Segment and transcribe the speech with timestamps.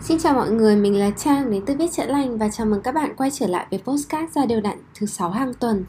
[0.00, 2.80] Xin chào mọi người, mình là Trang đến từ Viết Chữa Lành và chào mừng
[2.80, 5.84] các bạn quay trở lại với postcard ra đều đặn thứ sáu hàng tuần.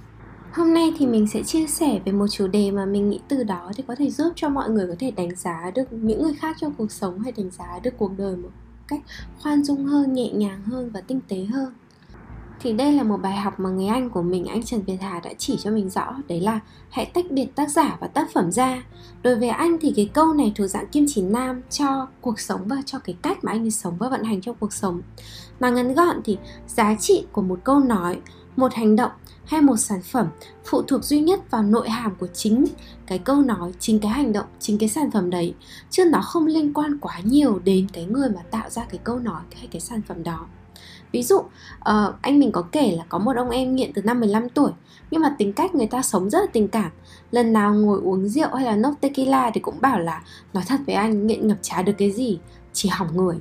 [0.54, 3.44] Hôm nay thì mình sẽ chia sẻ về một chủ đề mà mình nghĩ từ
[3.44, 6.34] đó thì có thể giúp cho mọi người có thể đánh giá được những người
[6.34, 8.50] khác trong cuộc sống hay đánh giá được cuộc đời một
[8.88, 9.02] cách
[9.44, 11.74] khoan dung hơn, nhẹ nhàng hơn và tinh tế hơn
[12.60, 15.20] thì đây là một bài học mà người anh của mình, anh Trần Việt Hà
[15.20, 18.52] đã chỉ cho mình rõ, đấy là hãy tách biệt tác giả và tác phẩm
[18.52, 18.84] ra.
[19.22, 22.62] Đối với anh thì cái câu này thuộc dạng kim chỉ nam cho cuộc sống
[22.66, 25.02] và cho cái cách mà anh ấy sống và vận hành trong cuộc sống.
[25.60, 28.20] Mà ngắn gọn thì giá trị của một câu nói,
[28.56, 29.12] một hành động
[29.46, 30.28] hay một sản phẩm
[30.66, 32.66] phụ thuộc duy nhất vào nội hàm của chính
[33.08, 35.54] cái câu nói, chính cái hành động, chính cái sản phẩm đấy,
[35.90, 39.20] chứ nó không liên quan quá nhiều đến cái người mà tạo ra cái câu
[39.20, 40.48] nói hay cái sản phẩm đó.
[41.12, 41.46] Ví dụ, uh,
[42.22, 44.72] anh mình có kể là có một ông em nghiện từ năm 15 tuổi
[45.12, 46.92] Nhưng mà tính cách người ta sống rất là tình cảm.
[47.32, 50.80] Lần nào ngồi uống rượu hay là nốc tequila thì cũng bảo là Nói thật
[50.86, 52.40] với anh, nghiện ngập trá được cái gì,
[52.74, 53.36] chỉ hỏng người.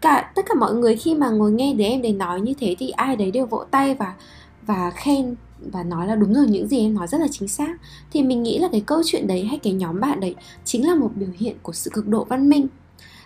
[0.00, 2.76] Cả tất cả mọi người khi mà ngồi nghe đứa em đấy nói như thế
[2.78, 4.14] thì ai đấy đều vỗ tay và
[4.66, 5.34] và khen
[5.72, 7.76] và nói là đúng rồi những gì em nói rất là chính xác.
[8.12, 10.34] Thì mình nghĩ là cái câu chuyện đấy hay cái nhóm bạn đấy
[10.64, 12.66] chính là một biểu hiện của sự cực độ văn minh.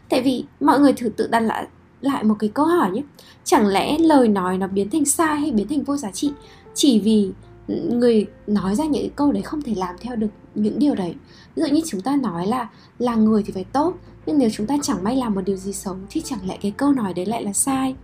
[0.08, 1.66] Tại vì mọi người thử tự đặt lại
[2.00, 3.02] lại một cái câu hỏi nhé.
[3.44, 6.32] Chẳng lẽ lời nói nó biến thành sai hay biến thành vô giá trị?
[6.74, 7.32] Chỉ vì
[7.68, 11.14] người nói ra những câu đấy không thể làm theo được những điều đấy.
[11.56, 13.94] Ví dụ như chúng ta nói là là người thì phải tốt,
[14.26, 16.70] nhưng nếu chúng ta chẳng may làm một điều gì xấu thì chẳng lẽ cái
[16.70, 17.94] câu nói đấy lại là sai?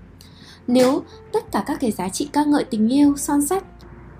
[0.66, 1.02] Nếu
[1.32, 3.64] tất cả các cái giá trị, ca ngợi tình yêu, son sắt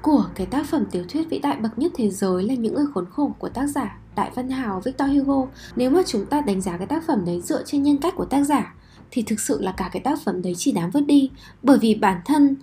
[0.03, 2.87] của cái tác phẩm tiểu thuyết vĩ đại bậc nhất thế giới là những người
[2.95, 6.61] khốn khổ của tác giả Đại Văn Hào Victor Hugo, Nếu mà chúng ta đánh
[6.61, 8.75] giá cái tác phẩm đấy dựa trên nhân cách của tác giả
[9.11, 11.31] thì thực sự là cả cái tác phẩm đấy chỉ đáng vứt đi.
[11.63, 12.57] Bởi vì bản thân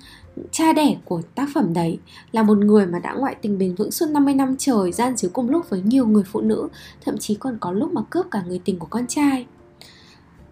[0.52, 2.00] cha đẻ của tác phẩm đấy
[2.32, 5.32] là một người mà đã ngoại tình bền vững suốt 50 năm trời gian díu
[5.34, 6.68] cùng lúc với nhiều người phụ nữ
[7.06, 9.46] thậm chí còn có lúc mà cướp cả người tình của con trai.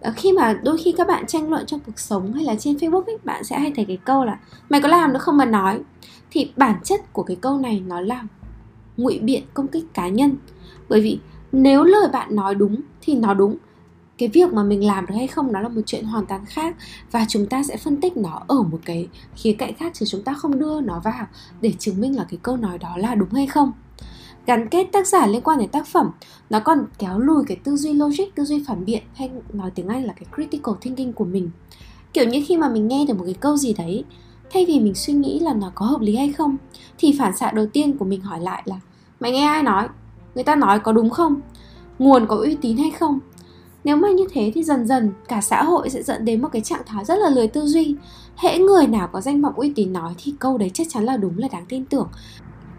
[0.00, 2.76] Ờ, khi mà đôi khi các bạn tranh luận trong cuộc sống hay là trên
[2.76, 5.44] Facebook ấy, bạn sẽ hay thấy cái câu là mày có làm được không mà
[5.44, 5.80] nói?
[6.30, 8.24] Thì bản chất của cái câu này nó là
[8.96, 10.36] ngụy biện công kích cá nhân.
[10.88, 11.18] Bởi vì
[11.52, 13.56] nếu lời bạn nói đúng thì nó đúng
[14.18, 16.76] cái việc mà mình làm được hay không nó là một chuyện hoàn toàn khác
[17.10, 20.22] và chúng ta sẽ phân tích nó ở một cái khía cạnh khác chứ chúng
[20.22, 21.26] ta không đưa nó vào
[21.60, 23.72] để chứng minh là cái câu nói đó là đúng hay không.
[24.46, 26.10] Gắn kết tác giả liên quan đến tác phẩm,
[26.50, 29.88] nó còn kéo lùi cái tư duy logic, tư duy phản biện hay nói tiếng
[29.88, 31.50] anh là cái critical thinking của mình.
[32.12, 34.04] Kiểu như khi mà mình nghe được một cái câu gì đấy,
[34.52, 36.56] thay vì mình suy nghĩ là nó có hợp lý hay không,
[36.98, 38.76] thì phản xạ đầu tiên của mình hỏi lại là,
[39.20, 39.88] mày nghe ai nói?
[40.34, 41.40] Người ta nói có đúng không?
[41.98, 43.20] Nguồn có uy tín hay không?
[43.84, 46.62] Nếu mà như thế thì dần dần cả xã hội sẽ dẫn đến một cái
[46.62, 47.94] trạng thái rất là lười tư duy.
[48.36, 51.16] Hễ người nào có danh vọng uy tín nói thì câu đấy chắc chắn là
[51.16, 52.08] đúng là đáng tin tưởng.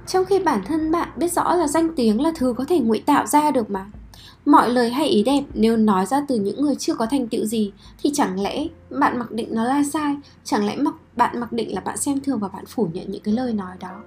[0.08, 3.00] Trong khi bản thân bạn biết rõ là danh tiếng là thứ có thể ngụy
[3.00, 3.86] tạo ra được mà.
[4.46, 7.46] Mọi lời hay ý đẹp nếu nói ra từ những người chưa có thành tựu
[7.46, 7.72] gì
[8.04, 10.16] thì chẳng lẽ bạn mặc định nó là sai?
[10.44, 13.22] Chẳng lẽ mặc bạn mặc định là bạn xem thường và bạn phủ nhận những
[13.22, 14.04] cái lời nói đó?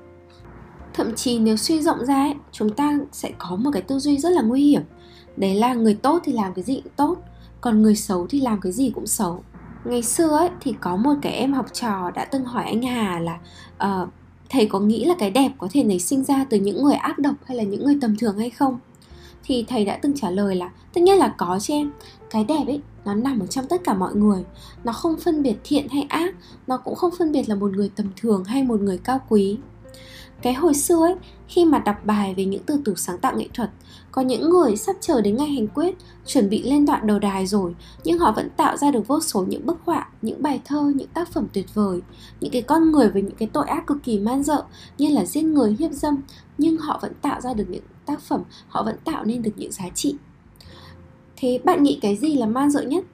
[0.94, 4.18] Thậm chí nếu suy rộng ra ấy, chúng ta sẽ có một cái tư duy
[4.18, 4.82] rất là nguy hiểm
[5.36, 7.16] đấy là người tốt thì làm cái gì cũng tốt
[7.60, 9.42] còn người xấu thì làm cái gì cũng xấu.
[9.84, 13.18] Ngày xưa ấy thì có một cái em học trò đã từng hỏi anh Hà
[13.18, 13.38] là
[14.02, 14.08] uh,
[14.50, 17.18] thầy có nghĩ là cái đẹp có thể nảy sinh ra từ những người ác
[17.18, 18.78] độc hay là những người tầm thường hay không?
[19.44, 21.92] Thì thầy đã từng trả lời là tất nhiên là có cho em.
[22.30, 24.44] Cái đẹp ấy nó nằm ở trong tất cả mọi người.
[24.84, 26.34] Nó không phân biệt thiện hay ác
[26.66, 29.58] nó cũng không phân biệt là một người tầm thường hay một người cao quý
[30.42, 31.14] cái hồi xưa ấy,
[31.48, 33.70] khi mà đọc bài về những từ tủ sáng tạo nghệ thuật,
[34.12, 37.46] có những người sắp chờ đến ngày hành quyết, chuẩn bị lên đoạn đầu đài
[37.46, 37.74] rồi,
[38.04, 41.08] nhưng họ vẫn tạo ra được vô số những bức họa, những bài thơ, những
[41.08, 42.00] tác phẩm tuyệt vời.
[42.40, 44.62] Những cái con người với những cái tội ác cực kỳ man dợ,
[44.98, 46.22] như là giết người, hiếp dâm,
[46.58, 49.72] nhưng họ vẫn tạo ra được những tác phẩm, họ vẫn tạo nên được những
[49.72, 50.14] giá trị.
[51.36, 53.04] Thế bạn nghĩ cái gì là man dợ nhất?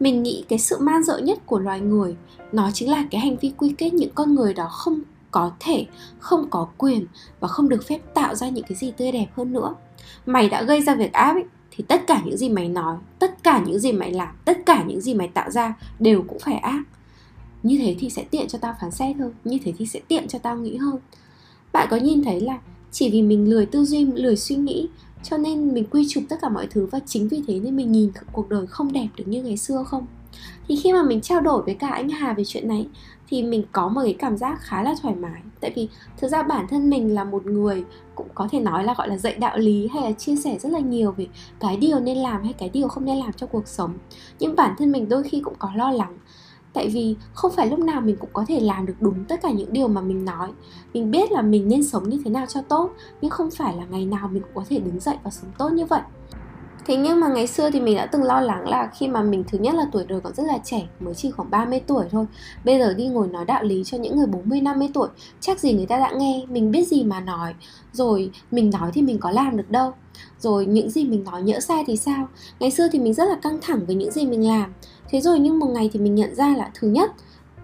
[0.00, 2.16] Mình nghĩ cái sự man dợ nhất của loài người,
[2.52, 5.00] nó chính là cái hành vi quy kết những con người đó không
[5.32, 5.86] có thể
[6.18, 7.06] không có quyền
[7.40, 9.74] và không được phép tạo ra những cái gì tươi đẹp hơn nữa.
[10.26, 13.42] Mày đã gây ra việc ác ấy, thì tất cả những gì mày nói tất
[13.42, 16.54] cả những gì mày làm tất cả những gì mày tạo ra đều cũng phải
[16.54, 16.82] ác.
[17.62, 20.28] Như thế thì sẽ tiện cho tao phán xét hơn như thế thì sẽ tiện
[20.28, 20.98] cho tao nghĩ hơn.
[21.72, 22.58] Bạn có nhìn thấy là
[22.90, 24.88] chỉ vì mình lười tư duy lười suy nghĩ
[25.22, 27.92] cho nên mình quy chụp tất cả mọi thứ và chính vì thế nên mình
[27.92, 30.06] nhìn cuộc đời không đẹp được như ngày xưa không?
[30.68, 32.88] Thì khi mà mình trao đổi với cả anh Hà về chuyện này,
[33.28, 35.42] thì mình có một cái cảm giác khá là thoải mái.
[35.60, 35.88] Tại vì
[36.18, 37.84] thực ra bản thân mình là một người
[38.14, 40.72] cũng có thể nói là gọi là dạy đạo lý hay là chia sẻ rất
[40.72, 41.26] là nhiều về
[41.60, 43.94] cái điều nên làm hay cái điều không nên làm trong cuộc sống.
[44.38, 46.18] Nhưng bản thân mình đôi khi cũng có lo lắng.
[46.72, 49.50] Tại vì không phải lúc nào mình cũng có thể làm được đúng tất cả
[49.50, 50.50] những điều mà mình nói.
[50.94, 52.90] Mình biết là mình nên sống như thế nào cho tốt,
[53.20, 55.72] nhưng không phải là ngày nào mình cũng có thể đứng dậy và sống tốt
[55.72, 56.00] như vậy.
[56.86, 59.44] Thế nhưng mà ngày xưa thì mình đã từng lo lắng là khi mà mình
[59.48, 62.26] thứ nhất là tuổi đời còn rất là trẻ, mới chỉ khoảng 30 tuổi thôi.
[62.64, 65.08] Bây giờ đi ngồi nói đạo lý cho những người 40 50 tuổi,
[65.40, 67.54] chắc gì người ta đã nghe, mình biết gì mà nói.
[67.92, 69.92] Rồi mình nói thì mình có làm được đâu.
[70.38, 72.28] Rồi những gì mình nói nhỡ sai thì sao?
[72.60, 74.72] Ngày xưa thì mình rất là căng thẳng với những gì mình làm.
[75.10, 77.12] Thế rồi nhưng một ngày thì mình nhận ra là thứ nhất,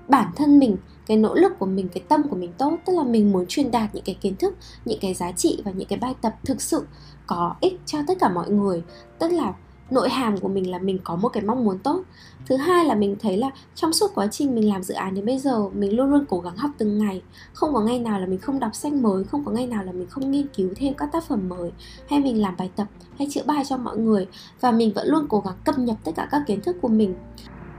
[0.09, 0.77] bản thân mình
[1.09, 2.79] cái nỗ lực của mình, cái tâm của mình tốt.
[2.87, 5.71] Tức là mình muốn truyền đạt những cái kiến thức, những cái giá trị và
[5.71, 6.87] những cái bài tập thực sự
[7.27, 8.83] có ích cho tất cả mọi người.
[9.19, 9.55] Tức là
[9.91, 12.03] nội hàm của mình là mình có một cái mong muốn tốt.
[12.47, 15.27] Thứ hai là mình thấy là trong suốt quá trình mình làm dự án đến
[15.27, 17.23] bây giờ, mình luôn luôn cố gắng học từng ngày.
[17.53, 19.93] Không có ngày nào là mình không đọc sách mới, không có ngày nào là
[19.93, 21.73] mình không nghiên cứu thêm các tác phẩm mới,
[22.09, 22.87] hay mình làm bài tập,
[23.19, 24.27] hay chữa bài cho mọi người.
[24.61, 27.15] Và mình vẫn luôn cố gắng cập nhật tất cả các kiến thức của mình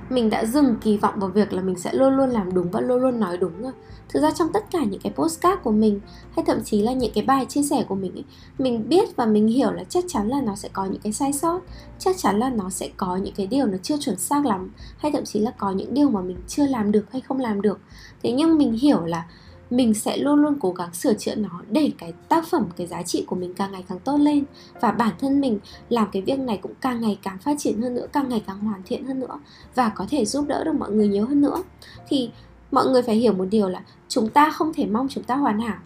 [0.10, 2.82] mình đã dừng kỳ vọng vào việc là mình sẽ luôn luôn làm đúng và
[2.82, 3.72] luôn luôn nói đúng rồi.
[4.10, 6.00] Thực ra trong tất cả những cái postcard của mình
[6.36, 8.24] hay thậm chí là những cái bài chia sẻ của mình ấy,
[8.58, 11.34] mình biết và mình hiểu là chắc chắn là nó sẽ có những cái sai
[11.34, 11.60] sót
[12.00, 15.12] chắc chắn là nó sẽ có những cái điều nó chưa chuẩn xác lắm hay
[15.12, 17.80] thậm chí là có những điều mà mình chưa làm được hay không làm được.
[18.24, 19.26] Thế nhưng mình hiểu là
[19.70, 23.04] mình sẽ luôn luôn cố gắng sửa chữa nó để cái tác phẩm, cái giá
[23.04, 24.44] trị của mình càng ngày càng tốt lên.
[24.82, 27.96] Và bản thân mình làm cái việc này cũng càng ngày càng phát triển hơn
[27.96, 29.40] nữa, càng ngày càng hoàn thiện hơn nữa
[29.76, 31.64] và có thể giúp đỡ được mọi người nhiều hơn nữa.
[32.08, 32.32] Thì
[32.72, 35.60] mọi người phải hiểu một điều là chúng ta không thể mong chúng ta hoàn
[35.60, 35.78] hảo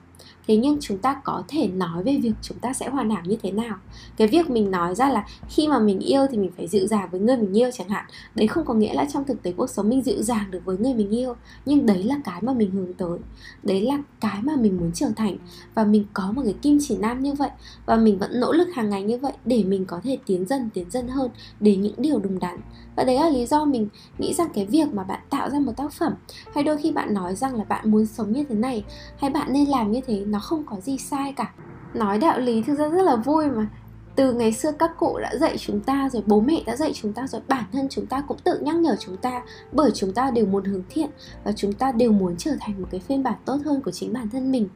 [0.47, 3.37] thế nhưng chúng ta có thể nói về việc chúng ta sẽ hoàn hảo như
[3.43, 3.75] thế nào.
[4.17, 7.09] Cái việc mình nói ra là khi mà mình yêu thì mình phải dịu dàng
[7.11, 8.05] với người mình yêu chẳng hạn.
[8.35, 10.77] Đấy không có nghĩa là trong thực tế cuộc sống mình dịu dàng được với
[10.77, 11.35] người mình yêu,
[11.65, 13.19] nhưng đấy là cái mà mình hướng tới.
[13.63, 15.37] Đấy là cái mà mình muốn trở thành.
[15.75, 17.49] Và mình có một cái kim chỉ nam như vậy,
[17.85, 20.69] và mình vẫn nỗ lực hàng ngày như vậy để mình có thể tiến dần
[20.73, 22.59] tiến dần hơn đến những điều đúng đắn.
[22.95, 23.87] Và đấy là lý do mình
[24.17, 26.13] nghĩ rằng cái việc mà bạn tạo ra một tác phẩm,
[26.53, 28.83] hay đôi khi bạn nói rằng là bạn muốn sống như thế này,
[29.17, 31.53] hay bạn nên làm như thế nó không có gì sai cả.
[31.93, 33.67] Nói đạo lý thực ra rất là vui mà.
[34.15, 37.13] Từ ngày xưa các cụ đã dạy chúng ta rồi, bố mẹ đã dạy chúng
[37.13, 39.41] ta rồi, bản thân chúng ta cũng tự nhắc nhở chúng ta,
[39.71, 41.09] bởi chúng ta đều muốn hướng thiện
[41.43, 44.13] và chúng ta đều muốn trở thành một cái phiên bản tốt hơn của chính
[44.13, 44.69] bản thân mình.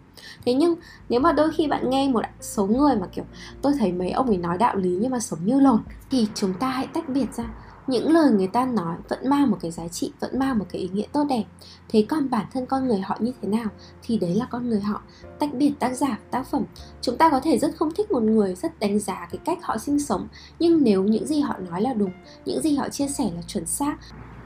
[0.46, 0.76] Thế nhưng,
[1.10, 3.26] nếu mà đôi khi bạn nghe một số người mà, kiểu,
[3.62, 6.54] tôi thấy mấy ông ấy nói đạo lý nhưng mà sống như lồn thì chúng
[6.54, 7.46] ta hãy tách biệt ra
[7.88, 10.82] những lời người ta nói vẫn mang một cái giá trị, vẫn mang một cái
[10.82, 11.44] ý nghĩa tốt đẹp.
[11.90, 13.68] Thế còn bản thân con người họ như thế nào
[14.04, 15.02] thì đấy là con người họ.
[15.40, 16.64] Tách biệt tác giả, tác phẩm.
[17.02, 19.78] Chúng ta có thể rất không thích một người, rất đánh giá cái cách họ
[19.78, 20.28] sinh sống.
[20.60, 22.12] Nhưng nếu những gì họ nói là đúng,
[22.46, 23.98] những gì họ chia sẻ là chuẩn xác,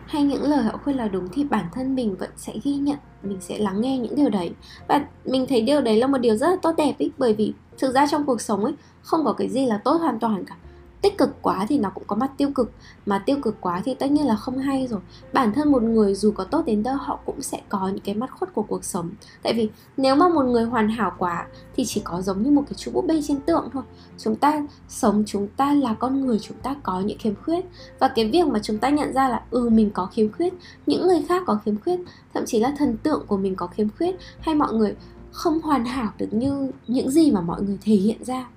[0.05, 2.97] hay những lời họ khuyên là đúng thì bản thân mình vẫn sẽ ghi nhận,
[3.23, 4.51] mình sẽ lắng nghe những điều đấy.
[4.87, 7.53] Và mình thấy điều đấy là một điều rất là tốt đẹp ý, bởi vì
[7.77, 10.55] thực ra trong cuộc sống ấy, không có cái gì là tốt hoàn toàn cả
[11.01, 12.71] tích cực quá thì nó cũng có mặt tiêu cực.
[13.05, 14.99] Mà tiêu cực quá thì tất nhiên là không hay rồi.
[15.33, 18.15] Bản thân một người dù có tốt đến đâu, họ cũng sẽ có những cái
[18.15, 19.09] mắt khuất của cuộc sống.
[19.43, 22.63] Tại vì nếu mà một người hoàn hảo quá thì chỉ có giống như một
[22.69, 23.83] cái chú búp bê trên tượng thôi.
[24.17, 27.65] Chúng ta sống, chúng ta là con người, chúng ta có những khiếm khuyết.
[27.99, 30.53] Và cái việc mà chúng ta nhận ra là ừ mình có khiếm khuyết,
[30.85, 31.99] những người khác có khiếm khuyết,
[32.33, 34.95] thậm chí là thần tượng của mình có khiếm khuyết, hay mọi người
[35.31, 38.47] không hoàn hảo được như những gì mà mọi người thể hiện ra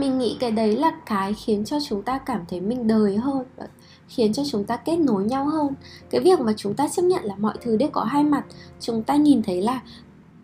[0.00, 3.44] mình nghĩ cái đấy là cái khiến cho chúng ta cảm thấy mình đời hơn
[4.08, 5.74] khiến cho chúng ta kết nối nhau hơn.
[6.10, 8.44] Cái việc mà chúng ta chấp nhận là mọi thứ đều có hai mặt,
[8.80, 9.80] chúng ta nhìn thấy là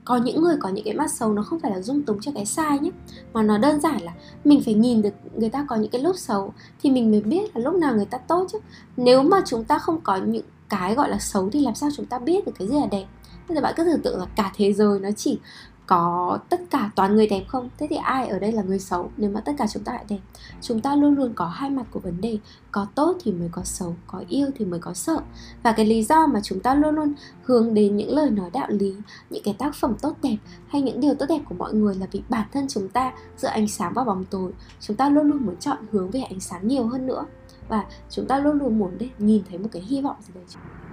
[0.04, 2.32] có những người có những cái mắt xấu nó không phải là dung túng cho
[2.34, 2.90] cái sai nhé,
[3.32, 4.12] mà nó đơn giản là
[4.44, 6.52] mình phải nhìn được người ta có những cái lúc xấu
[6.82, 8.58] thì mình mới biết là lúc nào người ta tốt chứ.
[8.96, 12.06] Nếu mà chúng ta không có những cái gọi là xấu thì làm sao chúng
[12.06, 13.06] ta biết được cái gì là đẹp?
[13.48, 15.38] Bây giờ bạn cứ tưởng tượng là cả thế giới nó chỉ
[15.86, 17.68] có tất cả toàn người đẹp không?
[17.78, 20.04] Thế thì ai ở đây là người xấu nếu mà tất cả chúng ta lại
[20.08, 20.18] đẹp?
[20.60, 22.38] Chúng ta luôn luôn có hai mặt của vấn đề,
[22.70, 25.20] có tốt thì mới có xấu, có yêu thì mới có sợ.
[25.62, 28.66] Và cái lý do mà chúng ta luôn luôn hướng đến những lời nói đạo
[28.70, 28.94] lý,
[29.30, 30.36] những cái tác phẩm tốt đẹp
[30.68, 33.48] hay những điều tốt đẹp của mọi người là vì bản thân chúng ta giữa
[33.48, 34.52] ánh sáng và bóng tối.
[34.80, 37.24] Chúng ta luôn luôn muốn chọn hướng về ánh sáng nhiều hơn nữa.
[37.68, 40.44] Và chúng ta luôn luôn muốn để nhìn thấy một cái hy vọng gì đấy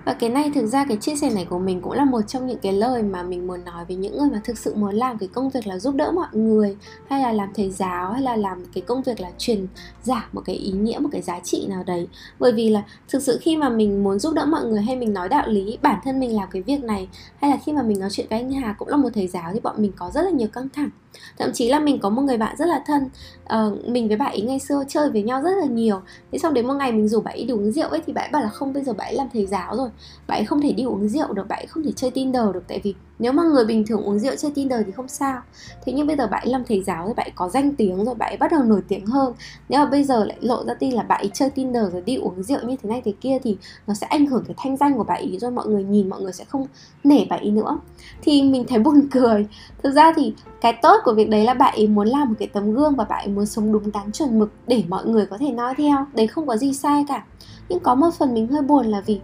[0.05, 2.48] và cái này thực ra cái chia sẻ này của mình cũng là một trong
[2.48, 5.17] những cái lời mà mình muốn nói với những người mà thực sự muốn làm
[5.17, 6.77] cái công việc là giúp đỡ mọi người
[7.10, 9.67] hay là làm thầy giáo hay là làm cái công việc là truyền
[10.03, 12.07] giả một cái ý nghĩa một cái giá trị nào đấy.
[12.39, 15.13] Bởi vì là thực sự khi mà mình muốn giúp đỡ mọi người hay mình
[15.13, 17.07] nói đạo lý bản thân mình làm cái việc này
[17.41, 19.51] hay là khi mà mình nói chuyện với anh Hà cũng là một thầy giáo
[19.53, 20.89] thì bọn mình có rất là nhiều căng thẳng.
[21.38, 23.10] Thậm chí là mình có một người bạn rất là thân
[23.43, 26.01] uh, mình với bạn ấy ngày xưa chơi với nhau rất là nhiều.
[26.31, 28.25] Thế xong đến một ngày mình rủ bạn ấy đi uống rượu ấy thì bạn
[28.25, 29.89] ấy bảo là không bây giờ bạn ấy làm thầy giáo rồi
[30.27, 32.63] bạn ấy không thể đi uống rượu được, bạn ấy không thể chơi tinder được.
[32.67, 35.41] Tại vì nếu mà người bình thường uống rượu, chơi Tinder thì không sao.
[35.85, 38.39] Thế nhưng bây giờ bạn làm thầy giáo rồi, bạn có danh tiếng rồi, bạn
[38.39, 39.33] bắt đầu nổi tiếng hơn.
[39.69, 42.43] Nếu mà bây giờ lại lộ ra tin là bạn chơi Tinder rồi đi uống
[42.43, 43.57] rượu như thế này thế kia thì
[43.88, 46.21] nó sẽ ảnh hưởng cái thanh danh của bạn ấy, rồi mọi người nhìn, mọi
[46.21, 46.65] người sẽ không
[47.03, 47.79] nể bạn ấy nữa.
[48.21, 49.47] Thì mình thấy buồn cười.
[49.83, 52.47] Thực ra thì cái tốt của việc đấy là bạn ấy muốn làm một cái
[52.47, 55.38] tấm gương và bạn ấy muốn sống đúng đắn, chuẩn mực để mọi người có
[55.38, 56.05] thể nói theo.
[56.13, 57.25] Đấy không có gì sai cả.
[57.69, 59.19] Nhưng có một phần mình hơi buồn là vì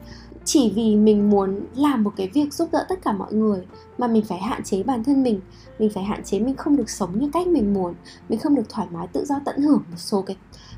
[0.46, 3.65] chỉ vì mình muốn làm một cái việc giúp đỡ tất cả mọi người
[3.98, 5.39] mà mình phải hạn chế bản thân mình.
[5.79, 7.93] Mình phải hạn chế mình không được sống như cách mình muốn.
[8.29, 10.36] Mình không được thoải mái, tự do tận hưởng một số cái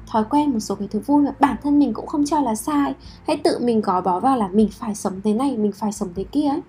[0.08, 2.56] thói quen, một số cái thứ vui mà bản thân mình cũng không cho là
[2.56, 2.94] sai.
[3.28, 6.10] Hãy tự mình gò bó vào là mình phải sống thế này, mình phải sống
[6.16, 6.62] thế kia ấy.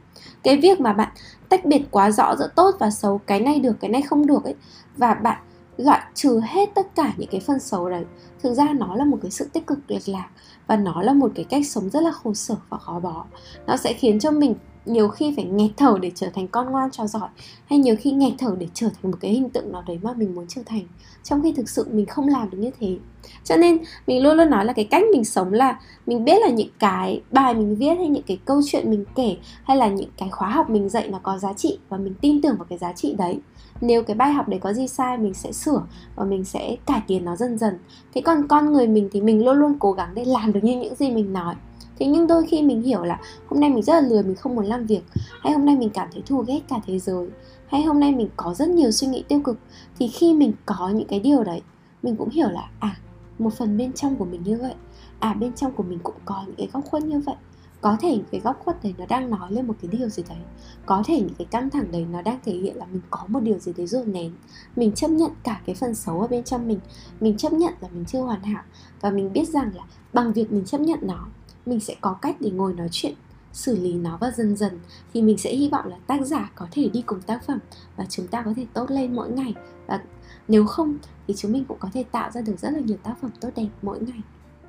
[0.43, 1.09] Cái việc mà bạn
[1.49, 4.45] tách biệt quá rõ giữa tốt và xấu, cái này được, cái này không được
[4.45, 4.55] ấy,
[4.97, 5.43] và bạn
[5.77, 8.05] loại trừ hết tất cả những cái phần xấu đấy,
[8.43, 10.29] thực ra nó là một cái sự tích cực lệch lạc
[10.73, 13.25] và nó là một cái cách sống rất là khổ sở và khó bỏ.
[13.67, 14.55] Nó sẽ khiến cho mình
[14.87, 17.29] nhiều khi phải nghẹt thở để trở thành con ngoan trò giỏi,
[17.67, 20.12] hay nhiều khi nghẹt thở để trở thành một cái hình tượng nào đấy mà
[20.12, 20.83] mình muốn trở thành,
[21.23, 22.97] trong khi thực sự mình không làm được như thế.
[23.45, 26.49] Cho nên, mình luôn luôn nói là cái cách mình sống là mình biết là
[26.49, 30.11] những cái bài mình viết hay những cái câu chuyện mình kể, hay là những
[30.19, 32.79] cái khóa học mình dạy nó có giá trị và mình tin tưởng vào cái
[32.79, 33.38] giá trị đấy
[33.83, 35.83] nếu cái bài học đấy có gì sai, mình sẽ sửa
[36.17, 37.79] và mình sẽ cải tiến nó dần dần.
[38.15, 40.81] Thế còn con người mình thì mình luôn luôn cố gắng để làm được như
[40.81, 41.55] những gì mình nói.
[41.99, 44.55] Thế nhưng đôi khi mình hiểu là hôm nay mình rất là lười, mình không
[44.55, 45.03] muốn làm việc.
[45.41, 47.29] Hay hôm nay mình cảm thấy thù ghét cả thế giới.
[47.67, 49.59] Hay hôm nay mình có rất nhiều suy nghĩ tiêu cực.
[49.99, 51.62] Thì khi mình có những cái điều đấy,
[52.03, 52.97] mình cũng hiểu là à
[53.39, 54.75] một phần bên trong của mình như vậy.
[55.19, 57.35] À bên trong của mình cũng có những cái góc khuất như vậy
[57.83, 60.23] có thể những cái góc khuất đấy nó đang nói lên một cái điều gì
[60.29, 60.39] đấy.
[60.87, 63.41] Có thể những cái căng thẳng đấy nó đang thể hiện là mình có một
[63.41, 64.33] điều gì đấy dồn nén.
[64.77, 66.81] Mình chấp nhận cả cái phần xấu ở bên trong mình.
[67.21, 68.62] Mình chấp nhận là mình chưa hoàn hảo.
[69.01, 71.27] Và mình biết rằng là bằng việc mình chấp nhận nó,
[71.67, 73.15] mình sẽ có cách để ngồi nói chuyện,
[73.53, 74.79] xử lý nó và dần dần
[75.15, 77.59] thì mình sẽ hy vọng là tác giả có thể đi cùng tác phẩm
[77.97, 79.55] và chúng ta có thể tốt lên mỗi ngày.
[79.87, 80.01] Và
[80.49, 80.99] nếu không
[81.29, 83.51] thì chúng mình cũng có thể tạo ra được rất là nhiều tác phẩm tốt
[83.57, 84.21] đẹp mỗi ngày.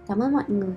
[0.07, 0.73] Cảm ơn mọi người.